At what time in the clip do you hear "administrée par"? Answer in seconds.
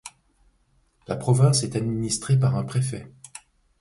1.75-2.55